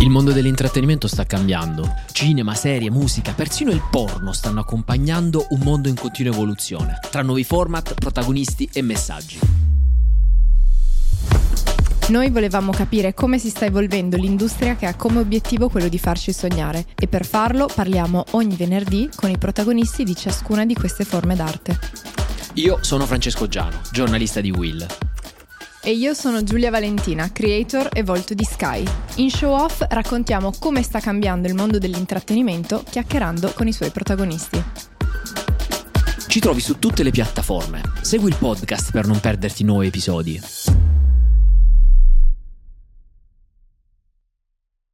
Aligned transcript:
Il 0.00 0.08
mondo 0.08 0.32
dell'intrattenimento 0.32 1.06
sta 1.06 1.26
cambiando. 1.26 1.94
Cinema, 2.12 2.54
serie, 2.54 2.90
musica, 2.90 3.34
persino 3.34 3.70
il 3.70 3.82
porno 3.90 4.32
stanno 4.32 4.60
accompagnando 4.60 5.48
un 5.50 5.60
mondo 5.60 5.88
in 5.88 5.94
continua 5.94 6.32
evoluzione, 6.32 6.98
tra 7.10 7.20
nuovi 7.20 7.44
format, 7.44 7.92
protagonisti 7.92 8.66
e 8.72 8.80
messaggi. 8.80 9.38
Noi 12.08 12.30
volevamo 12.30 12.72
capire 12.72 13.12
come 13.12 13.38
si 13.38 13.50
sta 13.50 13.66
evolvendo 13.66 14.16
l'industria 14.16 14.74
che 14.74 14.86
ha 14.86 14.94
come 14.94 15.18
obiettivo 15.18 15.68
quello 15.68 15.88
di 15.88 15.98
farci 15.98 16.32
sognare 16.32 16.86
e 16.98 17.06
per 17.06 17.26
farlo 17.26 17.68
parliamo 17.72 18.24
ogni 18.30 18.56
venerdì 18.56 19.10
con 19.14 19.28
i 19.28 19.36
protagonisti 19.36 20.02
di 20.02 20.16
ciascuna 20.16 20.64
di 20.64 20.74
queste 20.74 21.04
forme 21.04 21.36
d'arte. 21.36 21.78
Io 22.54 22.78
sono 22.80 23.04
Francesco 23.04 23.46
Giano, 23.48 23.82
giornalista 23.92 24.40
di 24.40 24.50
Will. 24.50 24.86
E 25.82 25.92
io 25.92 26.12
sono 26.12 26.44
Giulia 26.44 26.70
Valentina, 26.70 27.32
creator 27.32 27.88
e 27.94 28.02
volto 28.02 28.34
di 28.34 28.44
Sky. 28.44 28.84
In 29.16 29.30
Show 29.30 29.50
Off 29.50 29.82
raccontiamo 29.88 30.52
come 30.58 30.82
sta 30.82 31.00
cambiando 31.00 31.48
il 31.48 31.54
mondo 31.54 31.78
dell'intrattenimento 31.78 32.84
chiacchierando 32.88 33.54
con 33.54 33.66
i 33.66 33.72
suoi 33.72 33.88
protagonisti. 33.88 34.62
Ci 36.26 36.38
trovi 36.38 36.60
su 36.60 36.78
tutte 36.78 37.02
le 37.02 37.10
piattaforme. 37.10 37.80
Segui 38.02 38.28
il 38.28 38.36
podcast 38.36 38.90
per 38.92 39.06
non 39.06 39.20
perderti 39.20 39.64
nuovi 39.64 39.86
episodi. 39.86 40.38